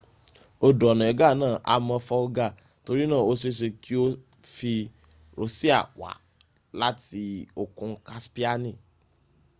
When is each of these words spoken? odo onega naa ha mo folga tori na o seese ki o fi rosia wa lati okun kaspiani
odo 0.65 0.85
onega 0.93 1.27
naa 1.41 1.61
ha 1.67 1.75
mo 1.87 1.95
folga 2.07 2.47
tori 2.85 3.05
na 3.11 3.17
o 3.31 3.33
seese 3.41 3.67
ki 3.83 3.93
o 4.03 4.05
fi 4.55 4.73
rosia 5.37 5.79
wa 6.01 6.11
lati 6.79 7.23
okun 7.61 7.91
kaspiani 8.07 8.71